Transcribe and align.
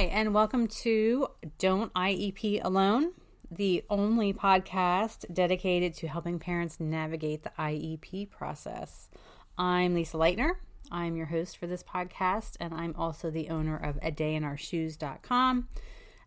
Hi, 0.00 0.06
and 0.06 0.32
welcome 0.32 0.66
to 0.66 1.26
Don't 1.58 1.92
IEP 1.92 2.64
Alone, 2.64 3.12
the 3.50 3.84
only 3.90 4.32
podcast 4.32 5.26
dedicated 5.30 5.92
to 5.96 6.08
helping 6.08 6.38
parents 6.38 6.80
navigate 6.80 7.42
the 7.42 7.52
IEP 7.58 8.30
process. 8.30 9.10
I'm 9.58 9.92
Lisa 9.92 10.16
Lightner. 10.16 10.52
I'm 10.90 11.16
your 11.16 11.26
host 11.26 11.58
for 11.58 11.66
this 11.66 11.82
podcast, 11.82 12.56
and 12.60 12.72
I'm 12.72 12.94
also 12.96 13.30
the 13.30 13.50
owner 13.50 13.76
of 13.76 14.00
adayinourshoes.com, 14.00 15.68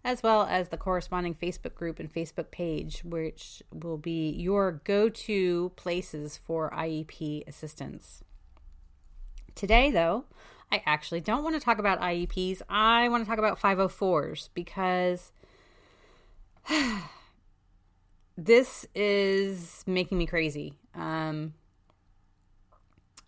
as 0.04 0.22
well 0.22 0.44
as 0.44 0.70
the 0.70 0.78
corresponding 0.78 1.34
Facebook 1.34 1.74
group 1.74 2.00
and 2.00 2.14
Facebook 2.14 2.52
page, 2.52 3.02
which 3.04 3.64
will 3.72 3.98
be 3.98 4.30
your 4.30 4.84
go 4.84 5.10
to 5.10 5.72
places 5.78 6.38
for 6.38 6.70
IEP 6.70 7.48
assistance. 7.48 8.24
Today, 9.56 9.90
though, 9.90 10.26
I 10.74 10.82
actually 10.88 11.22
don't 11.22 11.44
want 11.44 11.56
to 11.56 11.62
talk 11.62 11.78
about 11.78 12.02
IEPs. 12.02 12.64
I 12.68 13.08
want 13.08 13.24
to 13.24 13.30
talk 13.30 13.38
about 13.38 13.62
504s 13.62 14.50
because 14.56 15.32
this 18.38 18.88
is 18.96 19.84
making 19.86 20.18
me 20.18 20.26
crazy. 20.26 20.74
Um, 20.96 21.54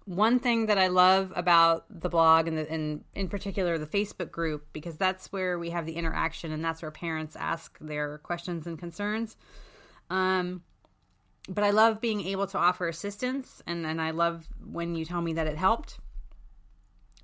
one 0.05 0.39
thing 0.39 0.65
that 0.65 0.79
I 0.79 0.87
love 0.87 1.33
about 1.35 1.85
the 1.87 2.09
blog 2.09 2.47
and, 2.47 2.57
the, 2.57 2.71
and 2.71 3.03
in 3.13 3.29
particular 3.29 3.77
the 3.77 3.85
Facebook 3.85 4.31
group, 4.31 4.65
because 4.73 4.97
that's 4.97 5.31
where 5.31 5.59
we 5.59 5.69
have 5.69 5.85
the 5.85 5.97
interaction 5.97 6.51
and 6.51 6.65
that's 6.65 6.81
where 6.81 6.89
parents 6.89 7.35
ask 7.35 7.77
their 7.79 8.17
questions 8.19 8.65
and 8.65 8.79
concerns. 8.79 9.37
Um, 10.09 10.63
but 11.47 11.63
I 11.63 11.69
love 11.69 12.01
being 12.01 12.21
able 12.21 12.47
to 12.47 12.57
offer 12.57 12.87
assistance, 12.87 13.61
and, 13.67 13.85
and 13.85 14.01
I 14.01 14.09
love 14.09 14.47
when 14.65 14.95
you 14.95 15.05
tell 15.05 15.21
me 15.21 15.33
that 15.33 15.45
it 15.45 15.57
helped. 15.57 15.99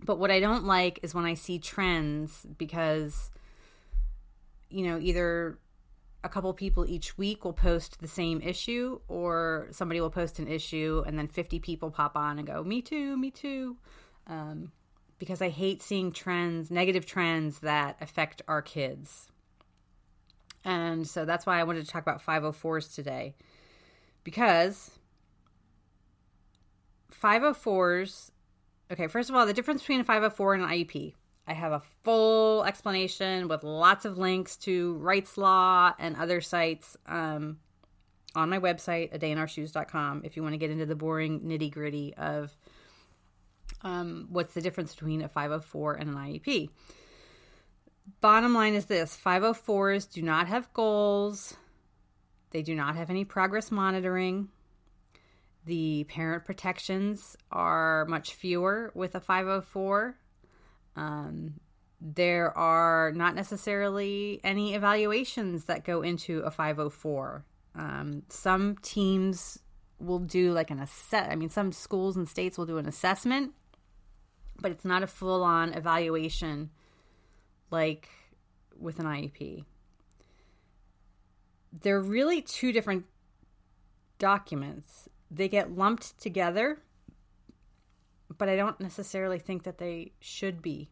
But 0.04 0.18
what 0.18 0.32
I 0.32 0.40
don't 0.40 0.66
like 0.66 1.00
is 1.04 1.14
when 1.14 1.26
I 1.26 1.36
see 1.36 1.60
trends 1.60 2.46
because, 2.58 3.32
you 4.70 4.86
know, 4.88 5.00
either 5.00 5.60
a 6.24 6.30
couple 6.30 6.54
people 6.54 6.86
each 6.88 7.18
week 7.18 7.44
will 7.44 7.54
post 7.54 8.00
the 8.00 8.08
same 8.08 8.42
issue 8.42 9.00
or 9.08 9.68
somebody 9.72 10.00
will 10.02 10.10
post 10.10 10.40
an 10.40 10.48
issue 10.48 11.04
and 11.06 11.18
then 11.18 11.28
50 11.28 11.60
people 11.60 11.92
pop 11.92 12.16
on 12.16 12.38
and 12.38 12.48
go, 12.48 12.64
me 12.64 12.82
too, 12.82 13.18
me 13.18 13.32
too. 13.32 13.78
Um, 14.28 14.72
because 15.20 15.42
I 15.42 15.50
hate 15.50 15.84
seeing 15.84 16.12
trends, 16.12 16.72
negative 16.72 17.06
trends 17.06 17.60
that 17.60 17.98
affect 18.02 18.42
our 18.48 18.62
kids. 18.62 19.28
And 20.64 21.08
so 21.08 21.26
that's 21.26 21.46
why 21.46 21.60
I 21.60 21.64
wanted 21.64 21.86
to 21.86 21.92
talk 21.92 22.02
about 22.02 22.24
504s 22.24 22.94
today. 22.94 23.36
Because 24.24 24.92
504s 27.12 28.32
Okay, 28.92 29.08
first 29.08 29.30
of 29.30 29.36
all, 29.36 29.46
the 29.46 29.54
difference 29.54 29.82
between 29.82 30.02
a 30.02 30.04
504 30.04 30.56
and 30.56 30.64
an 30.64 30.70
IEP. 30.70 31.14
I 31.48 31.54
have 31.54 31.72
a 31.72 31.82
full 32.04 32.64
explanation 32.66 33.48
with 33.48 33.64
lots 33.64 34.04
of 34.06 34.18
links 34.18 34.58
to 34.58 35.00
Wrightslaw 35.02 35.96
and 35.98 36.16
other 36.18 36.42
sites 36.42 36.98
um, 37.08 37.58
on 38.36 38.50
my 38.50 38.60
website, 38.60 39.18
adayinourshoes.com, 39.18 40.22
if 40.26 40.36
you 40.36 40.44
want 40.44 40.54
to 40.54 40.58
get 40.58 40.70
into 40.70 40.86
the 40.86 40.96
boring 40.96 41.42
nitty 41.42 41.72
gritty 41.72 42.14
of 42.16 42.56
um, 43.82 44.28
what's 44.30 44.54
the 44.54 44.62
difference 44.62 44.94
between 44.94 45.22
a 45.22 45.30
504 45.30 45.96
and 45.96 46.10
an 46.10 46.16
IEP. 46.16 46.70
Bottom 48.20 48.54
line 48.54 48.74
is 48.74 48.86
this 48.86 49.18
504s 49.24 50.12
do 50.12 50.22
not 50.22 50.48
have 50.48 50.72
goals, 50.74 51.56
they 52.52 52.62
do 52.62 52.76
not 52.76 52.96
have 52.98 53.10
any 53.10 53.24
progress 53.24 53.72
monitoring. 53.72 54.50
The 55.66 56.06
parent 56.06 56.46
protections 56.46 57.38
are 57.52 58.06
much 58.06 58.34
fewer 58.34 58.92
with 58.96 59.14
a 59.14 59.20
504. 59.20 60.18
Um, 60.96 61.60
there 62.00 62.58
are 62.58 63.12
not 63.12 63.36
necessarily 63.36 64.42
any 64.44 64.74
evaluations 64.74 65.66
that 65.66 65.86
go 65.86 66.02
into 66.02 66.40
a 66.40 66.50
504. 66.50 67.46
Um, 67.76 68.24
some 68.30 68.76
teams 68.82 69.60
will 70.00 70.20
do 70.20 70.52
like 70.52 70.72
an 70.72 70.80
assess. 70.80 71.28
I 71.30 71.36
mean, 71.36 71.50
some 71.50 71.72
schools 71.72 72.18
and 72.18 72.28
states 72.28 72.58
will 72.58 72.66
do 72.66 72.80
an 72.80 72.88
assessment, 72.88 73.54
but 74.60 74.72
it's 74.72 74.84
not 74.84 75.04
a 75.04 75.08
full 75.08 75.44
on 75.44 75.74
evaluation 75.74 76.72
like 77.70 78.10
with 78.80 79.00
an 79.00 79.06
IEP. 79.06 79.64
They're 81.72 82.02
really 82.02 82.42
two 82.42 82.72
different 82.72 83.06
documents 84.18 85.08
they 85.32 85.48
get 85.48 85.76
lumped 85.76 86.20
together, 86.20 86.80
but 88.38 88.50
I 88.50 88.58
don't 88.58 88.80
necessarily 88.80 89.40
think 89.40 89.64
that 89.64 89.78
they 89.78 90.12
should 90.20 90.62
be 90.62 90.90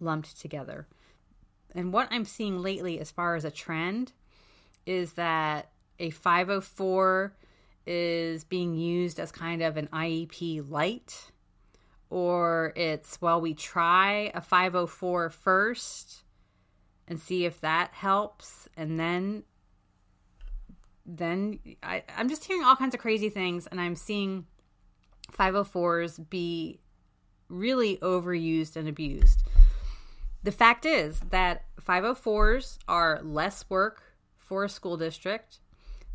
lumped 0.00 0.40
together. 0.40 0.88
And 1.74 1.92
what 1.92 2.08
I'm 2.10 2.24
seeing 2.24 2.60
lately, 2.60 2.98
as 2.98 3.10
far 3.10 3.36
as 3.36 3.44
a 3.44 3.50
trend, 3.50 4.12
is 4.86 5.12
that 5.14 5.70
a 5.98 6.10
504 6.10 7.34
is 7.86 8.44
being 8.44 8.74
used 8.74 9.20
as 9.20 9.30
kind 9.30 9.62
of 9.62 9.76
an 9.76 9.88
IEP 9.92 10.68
light, 10.70 11.32
or 12.10 12.72
it's, 12.76 13.20
well, 13.20 13.40
we 13.40 13.54
try 13.54 14.30
a 14.34 14.40
504 14.40 15.30
first 15.30 16.24
and 17.08 17.20
see 17.20 17.44
if 17.44 17.60
that 17.60 17.92
helps, 17.92 18.68
and 18.76 18.98
then 18.98 19.42
then 21.04 21.58
I, 21.82 22.04
I'm 22.16 22.28
just 22.28 22.44
hearing 22.44 22.64
all 22.64 22.76
kinds 22.76 22.94
of 22.94 23.00
crazy 23.00 23.28
things, 23.28 23.66
and 23.66 23.80
I'm 23.80 23.96
seeing 23.96 24.46
504s 25.32 26.28
be 26.28 26.80
really 27.48 27.98
overused 27.98 28.76
and 28.76 28.88
abused. 28.88 29.42
The 30.42 30.52
fact 30.52 30.84
is 30.86 31.20
that 31.30 31.64
504s 31.80 32.78
are 32.88 33.20
less 33.22 33.64
work 33.68 34.02
for 34.38 34.64
a 34.64 34.68
school 34.68 34.96
district. 34.96 35.60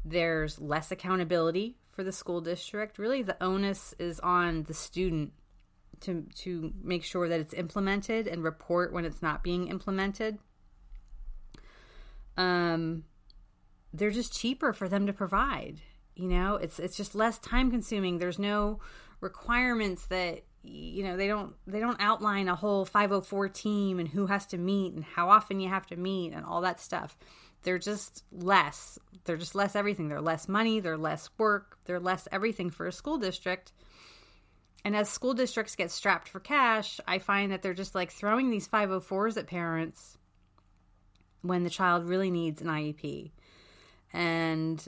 There's 0.03 0.59
less 0.59 0.91
accountability 0.91 1.77
for 1.91 2.03
the 2.03 2.11
school 2.11 2.41
district. 2.41 2.97
Really, 2.99 3.21
the 3.21 3.41
onus 3.41 3.93
is 3.99 4.19
on 4.19 4.63
the 4.63 4.73
student 4.73 5.33
to 6.01 6.25
to 6.35 6.73
make 6.83 7.03
sure 7.03 7.27
that 7.27 7.39
it's 7.39 7.53
implemented 7.53 8.27
and 8.27 8.43
report 8.43 8.93
when 8.93 9.05
it's 9.05 9.21
not 9.21 9.43
being 9.43 9.67
implemented. 9.67 10.37
Um, 12.37 13.03
they're 13.97 14.11
just 14.11 14.37
cheaper 14.37 14.73
for 14.73 14.87
them 14.87 15.07
to 15.07 15.13
provide. 15.13 15.81
You 16.15 16.27
know, 16.27 16.55
it's 16.55 16.79
it's 16.79 16.97
just 16.97 17.15
less 17.15 17.37
time 17.39 17.69
consuming. 17.71 18.17
There's 18.17 18.39
no 18.39 18.79
requirements 19.21 20.05
that 20.07 20.43
you 20.63 21.03
know 21.03 21.17
they 21.17 21.27
don't 21.27 21.53
they 21.65 21.79
don't 21.79 21.99
outline 21.99 22.47
a 22.47 22.55
whole 22.55 22.85
504 22.85 23.49
team 23.49 23.99
and 23.99 24.07
who 24.07 24.27
has 24.27 24.45
to 24.47 24.57
meet 24.57 24.93
and 24.93 25.03
how 25.03 25.29
often 25.29 25.59
you 25.59 25.69
have 25.69 25.85
to 25.87 25.95
meet 25.95 26.33
and 26.33 26.45
all 26.45 26.61
that 26.61 26.79
stuff. 26.79 27.17
They're 27.63 27.79
just 27.79 28.23
less. 28.31 28.97
They're 29.25 29.37
just 29.37 29.55
less 29.55 29.75
everything. 29.75 30.09
They're 30.09 30.21
less 30.21 30.47
money. 30.47 30.79
They're 30.79 30.97
less 30.97 31.29
work. 31.37 31.77
They're 31.85 31.99
less 31.99 32.27
everything 32.31 32.69
for 32.69 32.87
a 32.87 32.91
school 32.91 33.17
district. 33.17 33.73
And 34.85 34.95
as 34.95 35.09
school 35.09 35.33
districts 35.33 35.75
get 35.75 35.91
strapped 35.91 36.29
for 36.29 36.39
cash 36.39 37.01
i 37.05 37.19
find 37.19 37.51
that 37.51 37.61
they're 37.61 37.73
just 37.73 37.93
like 37.93 38.09
throwing 38.09 38.49
these 38.49 38.69
504s 38.69 39.35
at 39.35 39.45
parents 39.45 40.17
when 41.41 41.65
the 41.65 41.69
child 41.69 42.05
really 42.05 42.31
needs 42.31 42.61
an 42.61 42.67
iep 42.67 43.31
and 44.13 44.87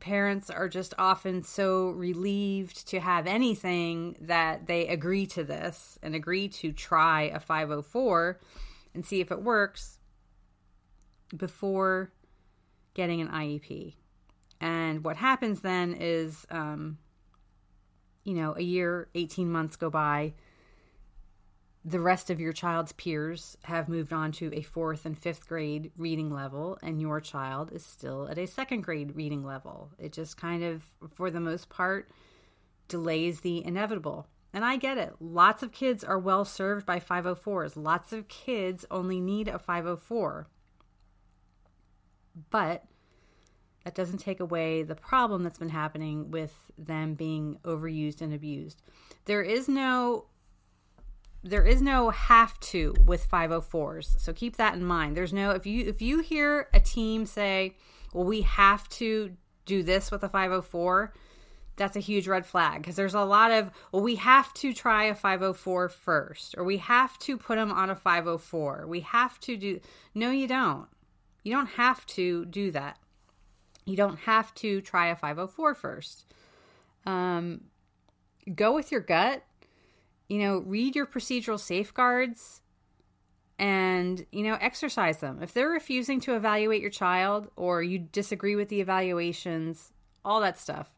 parents 0.00 0.50
are 0.50 0.68
just 0.68 0.94
often 0.98 1.42
so 1.42 1.90
relieved 1.90 2.88
to 2.88 2.98
have 2.98 3.26
anything 3.26 4.16
that 4.20 4.66
they 4.66 4.88
agree 4.88 5.26
to 5.26 5.44
this 5.44 5.98
and 6.02 6.14
agree 6.14 6.48
to 6.48 6.72
try 6.72 7.22
a 7.22 7.38
504 7.38 8.40
and 8.94 9.06
see 9.06 9.20
if 9.20 9.30
it 9.30 9.42
works 9.42 9.98
before 11.36 12.12
getting 12.94 13.20
an 13.20 13.28
IEP. 13.28 13.94
And 14.60 15.04
what 15.04 15.16
happens 15.16 15.60
then 15.60 15.94
is, 15.98 16.46
um, 16.50 16.98
you 18.24 18.34
know, 18.34 18.54
a 18.56 18.62
year, 18.62 19.08
18 19.14 19.50
months 19.50 19.76
go 19.76 19.90
by 19.90 20.34
the 21.84 22.00
rest 22.00 22.30
of 22.30 22.40
your 22.40 22.52
child's 22.52 22.92
peers 22.92 23.56
have 23.64 23.88
moved 23.88 24.12
on 24.12 24.30
to 24.32 24.54
a 24.54 24.62
fourth 24.62 25.04
and 25.04 25.18
fifth 25.18 25.48
grade 25.48 25.90
reading 25.96 26.32
level, 26.32 26.78
and 26.82 27.00
your 27.00 27.20
child 27.20 27.72
is 27.72 27.84
still 27.84 28.28
at 28.28 28.38
a 28.38 28.46
second 28.46 28.82
grade 28.82 29.16
reading 29.16 29.44
level. 29.44 29.90
It 29.98 30.12
just 30.12 30.36
kind 30.36 30.62
of, 30.62 30.84
for 31.12 31.30
the 31.30 31.40
most 31.40 31.68
part, 31.68 32.08
delays 32.86 33.40
the 33.40 33.64
inevitable. 33.64 34.28
And 34.52 34.64
I 34.64 34.76
get 34.76 34.98
it. 34.98 35.14
Lots 35.18 35.62
of 35.62 35.72
kids 35.72 36.04
are 36.04 36.18
well 36.18 36.44
served 36.44 36.86
by 36.86 37.00
504s. 37.00 37.72
Lots 37.74 38.12
of 38.12 38.28
kids 38.28 38.84
only 38.90 39.18
need 39.18 39.48
a 39.48 39.58
504. 39.58 40.46
But 42.50 42.84
that 43.84 43.94
doesn't 43.94 44.18
take 44.18 44.40
away 44.40 44.82
the 44.82 44.94
problem 44.94 45.42
that's 45.42 45.58
been 45.58 45.70
happening 45.70 46.30
with 46.30 46.70
them 46.78 47.14
being 47.14 47.58
overused 47.64 48.20
and 48.20 48.32
abused. 48.32 48.82
There 49.24 49.42
is 49.42 49.68
no 49.68 50.26
there 51.42 51.66
is 51.66 51.82
no 51.82 52.10
have 52.10 52.58
to 52.60 52.94
with 53.04 53.28
504s. 53.28 54.20
So 54.20 54.32
keep 54.32 54.56
that 54.56 54.74
in 54.74 54.84
mind. 54.84 55.16
There's 55.16 55.32
no 55.32 55.50
if 55.50 55.66
you 55.66 55.86
if 55.86 56.00
you 56.00 56.20
hear 56.20 56.68
a 56.72 56.80
team 56.80 57.26
say, 57.26 57.76
"Well, 58.12 58.24
we 58.24 58.42
have 58.42 58.88
to 58.90 59.36
do 59.64 59.82
this 59.82 60.10
with 60.10 60.22
a 60.22 60.28
504," 60.28 61.12
that's 61.76 61.96
a 61.96 62.00
huge 62.00 62.28
red 62.28 62.46
flag 62.46 62.82
because 62.82 62.96
there's 62.96 63.14
a 63.14 63.24
lot 63.24 63.50
of 63.50 63.70
well 63.90 64.02
we 64.02 64.16
have 64.16 64.52
to 64.54 64.72
try 64.72 65.04
a 65.04 65.14
504 65.14 65.88
first 65.88 66.54
or 66.56 66.64
we 66.64 66.76
have 66.76 67.18
to 67.20 67.36
put 67.36 67.56
them 67.56 67.72
on 67.72 67.90
a 67.90 67.96
504 67.96 68.86
we 68.86 69.00
have 69.00 69.40
to 69.40 69.56
do 69.56 69.80
no 70.14 70.30
you 70.30 70.46
don't 70.46 70.86
you 71.42 71.52
don't 71.52 71.70
have 71.70 72.04
to 72.06 72.44
do 72.46 72.70
that 72.70 72.98
you 73.84 73.96
don't 73.96 74.18
have 74.20 74.54
to 74.56 74.80
try 74.80 75.08
a 75.08 75.16
504 75.16 75.74
first 75.74 76.26
um, 77.06 77.62
go 78.54 78.74
with 78.74 78.92
your 78.92 79.00
gut 79.00 79.42
you 80.32 80.38
know 80.38 80.58
read 80.58 80.96
your 80.96 81.06
procedural 81.06 81.60
safeguards 81.60 82.62
and 83.58 84.26
you 84.32 84.42
know 84.42 84.56
exercise 84.60 85.18
them 85.18 85.42
if 85.42 85.52
they're 85.52 85.68
refusing 85.68 86.20
to 86.20 86.34
evaluate 86.34 86.80
your 86.80 86.90
child 86.90 87.50
or 87.56 87.82
you 87.82 87.98
disagree 87.98 88.56
with 88.56 88.68
the 88.68 88.80
evaluations 88.80 89.92
all 90.24 90.40
that 90.40 90.58
stuff 90.58 90.90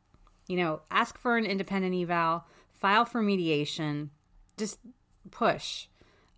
you 0.48 0.56
know, 0.56 0.80
ask 0.90 1.18
for 1.18 1.36
an 1.36 1.46
independent 1.46 1.94
eval, 1.94 2.44
file 2.72 3.04
for 3.04 3.22
mediation, 3.22 4.10
just 4.56 4.78
push, 5.30 5.86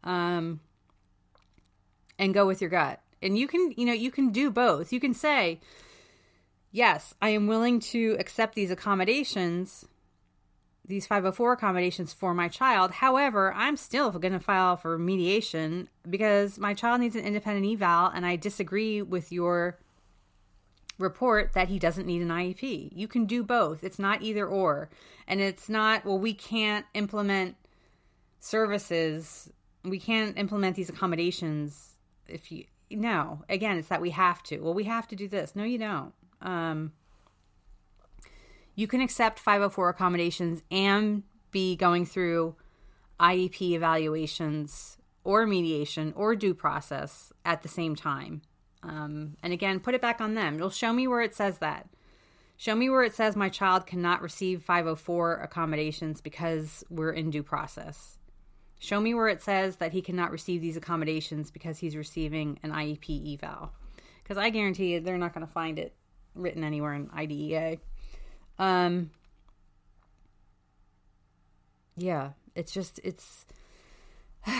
um, 0.04 0.60
and 2.18 2.32
go 2.32 2.46
with 2.46 2.60
your 2.60 2.70
gut. 2.70 3.00
And 3.20 3.36
you 3.36 3.48
can, 3.48 3.72
you 3.76 3.84
know, 3.84 3.92
you 3.92 4.10
can 4.10 4.30
do 4.30 4.50
both. 4.50 4.92
You 4.92 5.00
can 5.00 5.14
say, 5.14 5.60
yes, 6.70 7.14
I 7.20 7.30
am 7.30 7.46
willing 7.46 7.80
to 7.80 8.16
accept 8.18 8.54
these 8.54 8.70
accommodations, 8.70 9.86
these 10.86 11.06
504 11.06 11.52
accommodations 11.52 12.12
for 12.12 12.34
my 12.34 12.48
child. 12.48 12.92
However, 12.92 13.52
I'm 13.54 13.76
still 13.76 14.10
going 14.12 14.32
to 14.32 14.40
file 14.40 14.76
for 14.76 14.98
mediation 14.98 15.88
because 16.08 16.58
my 16.58 16.74
child 16.74 17.00
needs 17.00 17.16
an 17.16 17.24
independent 17.24 17.66
eval 17.66 18.10
and 18.14 18.24
I 18.24 18.36
disagree 18.36 19.02
with 19.02 19.32
your 19.32 19.78
report 20.98 21.52
that 21.52 21.68
he 21.68 21.78
doesn't 21.78 22.06
need 22.06 22.22
an 22.22 22.28
IEP. 22.28 22.90
You 22.94 23.08
can 23.08 23.26
do 23.26 23.42
both. 23.42 23.84
It's 23.84 23.98
not 23.98 24.22
either 24.22 24.46
or. 24.46 24.88
And 25.26 25.40
it's 25.40 25.68
not, 25.68 26.04
well, 26.04 26.18
we 26.18 26.32
can't 26.32 26.86
implement 26.94 27.56
services, 28.38 29.50
we 29.84 29.98
can't 29.98 30.38
implement 30.38 30.76
these 30.76 30.88
accommodations 30.88 31.96
if 32.28 32.50
you, 32.50 32.64
no. 32.90 33.42
Again, 33.48 33.76
it's 33.78 33.88
that 33.88 34.00
we 34.00 34.10
have 34.10 34.42
to. 34.44 34.60
Well, 34.60 34.74
we 34.74 34.84
have 34.84 35.08
to 35.08 35.16
do 35.16 35.28
this. 35.28 35.56
No, 35.56 35.64
you 35.64 35.78
don't. 35.78 36.12
Um, 36.40 36.92
you 38.76 38.86
can 38.86 39.00
accept 39.00 39.40
504 39.40 39.88
accommodations 39.88 40.62
and 40.70 41.24
be 41.50 41.74
going 41.74 42.06
through 42.06 42.54
IEP 43.18 43.72
evaluations 43.72 44.98
or 45.24 45.46
mediation 45.46 46.12
or 46.14 46.36
due 46.36 46.54
process 46.54 47.32
at 47.44 47.62
the 47.62 47.68
same 47.68 47.96
time. 47.96 48.42
Um, 48.82 49.36
and 49.42 49.52
again, 49.52 49.80
put 49.80 49.94
it 49.94 50.02
back 50.02 50.20
on 50.20 50.34
them. 50.34 50.58
You'll 50.58 50.70
show 50.70 50.92
me 50.92 51.08
where 51.08 51.22
it 51.22 51.34
says 51.34 51.58
that. 51.58 51.88
Show 52.58 52.74
me 52.74 52.88
where 52.88 53.02
it 53.02 53.14
says 53.14 53.34
my 53.34 53.48
child 53.48 53.86
cannot 53.86 54.22
receive 54.22 54.62
504 54.62 55.40
accommodations 55.40 56.20
because 56.20 56.84
we're 56.88 57.12
in 57.12 57.30
due 57.30 57.42
process. 57.42 58.18
Show 58.78 59.00
me 59.00 59.14
where 59.14 59.28
it 59.28 59.42
says 59.42 59.76
that 59.76 59.92
he 59.92 60.02
cannot 60.02 60.30
receive 60.30 60.60
these 60.60 60.76
accommodations 60.76 61.50
because 61.50 61.78
he's 61.78 61.96
receiving 61.96 62.58
an 62.62 62.70
IEP 62.70 63.34
eval. 63.34 63.72
Because 64.22 64.38
I 64.38 64.50
guarantee 64.50 64.92
you 64.92 65.00
they're 65.00 65.18
not 65.18 65.34
going 65.34 65.46
to 65.46 65.52
find 65.52 65.78
it 65.78 65.94
written 66.34 66.62
anywhere 66.62 66.92
in 66.92 67.10
IDEA. 67.14 67.78
Um, 68.58 69.10
yeah, 71.96 72.30
it's 72.54 72.72
just, 72.72 73.00
it's. 73.04 73.46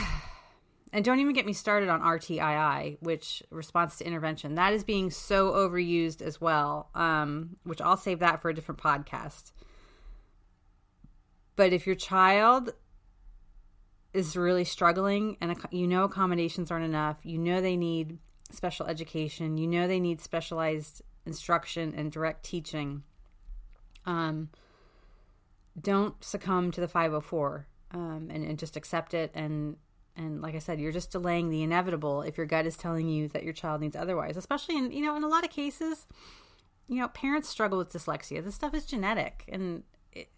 And 0.93 1.05
don't 1.05 1.19
even 1.19 1.35
get 1.35 1.45
me 1.45 1.53
started 1.53 1.91
on 1.91 2.01
RTII, 2.01 2.97
which 3.01 3.43
response 3.51 3.99
to 3.99 4.07
intervention. 4.07 4.55
That 4.55 4.73
is 4.73 4.83
being 4.83 5.11
so 5.11 5.53
overused 5.53 6.23
as 6.23 6.41
well, 6.41 6.89
um, 6.95 7.57
which 7.65 7.83
I'll 7.83 7.99
save 7.99 8.21
that 8.21 8.41
for 8.41 8.49
a 8.49 8.55
different 8.55 8.81
podcast. 8.81 9.53
But 11.55 11.75
if 11.75 11.87
your 11.87 11.97
child 11.97 12.73
is 14.15 14.37
really 14.37 14.65
struggling 14.65 15.37
and 15.43 15.55
you 15.71 15.87
know 15.87 16.05
accommodations 16.05 16.71
aren't 16.71 16.87
enough, 16.87 17.19
you 17.25 17.37
know 17.37 17.61
they 17.61 17.77
need 17.77 18.19
special 18.51 18.87
education, 18.87 19.59
you 19.59 19.67
know 19.67 19.87
they 19.87 20.01
need 20.01 20.23
specialized 20.23 21.03
instruction 21.27 21.93
and 21.95 22.11
direct 22.11 22.45
teaching, 22.45 23.03
um, 24.07 24.49
don't 25.81 26.23
succumb 26.25 26.71
to 26.73 26.81
the 26.81 26.89
504 26.89 27.67
um, 27.93 28.29
and, 28.33 28.45
and 28.45 28.59
just 28.59 28.77
accept 28.77 29.15
it 29.15 29.31
and 29.35 29.77
and 30.17 30.41
like 30.41 30.55
I 30.55 30.61
said, 30.61 30.81
you're 30.81 30.93
just 30.93 31.13
delaying 31.13 31.51
the 31.51 31.63
inevitable 31.63 32.23
if 32.23 32.39
your 32.39 32.47
gut 32.47 32.67
is 32.67 32.77
telling 32.77 33.09
you 33.09 33.29
that 33.29 33.45
your 33.45 33.53
child 33.53 33.83
needs 33.83 33.95
otherwise. 33.95 34.37
Especially 34.37 34.77
in 34.77 34.91
you 34.91 35.05
know 35.05 35.15
in 35.17 35.23
a 35.23 35.29
lot 35.29 35.45
of 35.45 35.51
cases, 35.51 36.07
you 36.89 36.99
know 37.01 37.09
parents 37.09 37.49
struggle 37.49 37.79
with 37.79 37.93
dyslexia. 37.93 38.43
This 38.43 38.55
stuff 38.55 38.75
is 38.75 38.87
genetic, 38.87 39.45
and 39.49 39.83
it, 40.13 40.29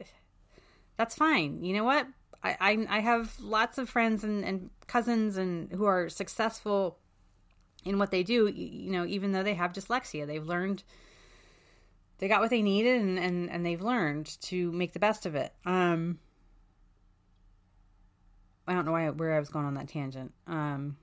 that's 0.97 1.15
fine. 1.15 1.63
You 1.63 1.75
know 1.75 1.85
what? 1.85 2.09
I, 2.43 2.57
I, 2.61 2.87
I 2.89 3.01
have 3.01 3.39
lots 3.41 3.79
of 3.79 3.89
friends 3.89 4.23
and, 4.25 4.45
and 4.45 4.71
cousins 4.87 5.37
and 5.37 5.73
who 5.73 5.85
are 5.85 6.09
successful 6.09 6.99
in 7.85 7.99
what 7.99 8.11
they 8.11 8.23
do. 8.23 8.49
You 8.49 8.91
know, 8.91 9.07
even 9.07 9.33
though 9.33 9.43
they 9.43 9.55
have 9.55 9.73
dyslexia, 9.73 10.27
they've 10.27 10.45
learned 10.45 10.83
they 12.19 12.29
got 12.29 12.41
what 12.41 12.51
they 12.51 12.63
needed 12.63 13.01
and, 13.01 13.19
and, 13.19 13.51
and 13.51 13.65
they've 13.65 13.81
learned 13.81 14.41
to 14.43 14.73
make 14.73 14.93
the 14.93 14.99
best 14.99 15.27
of 15.27 15.35
it. 15.35 15.53
Um, 15.65 16.19
I 18.67 18.75
don't 18.75 18.85
know 18.85 18.93
why 18.93 19.09
where 19.11 19.35
I 19.35 19.39
was 19.39 19.49
going 19.49 19.67
on 19.67 19.75
that 19.75 19.89
tangent. 19.89 20.33
Um, 20.47 20.97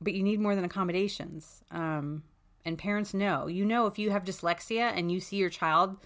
but 0.00 0.12
you 0.12 0.22
need 0.22 0.40
more 0.40 0.54
than 0.54 0.64
accommodations. 0.64 1.62
Um, 1.70 2.22
and 2.64 2.76
parents 2.76 3.14
know. 3.14 3.46
You 3.46 3.64
know 3.64 3.86
if 3.86 3.98
you 3.98 4.10
have 4.10 4.24
dyslexia 4.24 4.92
and 4.94 5.10
you 5.10 5.20
see 5.20 5.36
your 5.36 5.48
child 5.48 5.96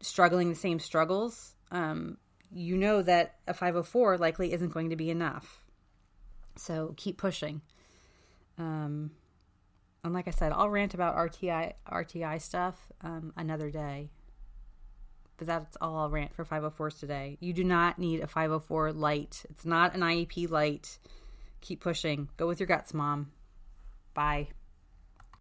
struggling 0.00 0.48
the 0.48 0.54
same 0.54 0.78
struggles, 0.78 1.54
um, 1.70 2.16
you 2.52 2.76
know 2.76 3.02
that 3.02 3.36
a 3.46 3.54
504 3.54 4.18
likely 4.18 4.52
isn't 4.52 4.72
going 4.72 4.90
to 4.90 4.96
be 4.96 5.10
enough. 5.10 5.64
So 6.56 6.94
keep 6.96 7.18
pushing. 7.18 7.60
Um, 8.58 9.12
and 10.04 10.12
like 10.12 10.28
I 10.28 10.32
said, 10.32 10.52
I'll 10.52 10.70
rant 10.70 10.94
about 10.94 11.16
RTI 11.16 11.74
RTI 11.90 12.40
stuff 12.40 12.76
um, 13.02 13.32
another 13.36 13.70
day 13.70 14.10
but 15.40 15.46
that's 15.46 15.76
all 15.80 15.96
I'll 15.96 16.10
rant 16.10 16.34
for 16.34 16.44
504s 16.44 17.00
today. 17.00 17.38
You 17.40 17.54
do 17.54 17.64
not 17.64 17.98
need 17.98 18.20
a 18.20 18.26
504 18.26 18.92
light. 18.92 19.46
It's 19.48 19.64
not 19.64 19.94
an 19.94 20.02
IEP 20.02 20.50
light. 20.50 20.98
Keep 21.62 21.80
pushing. 21.80 22.28
Go 22.36 22.46
with 22.46 22.60
your 22.60 22.66
guts, 22.66 22.92
mom. 22.92 23.32
Bye. 24.12 24.48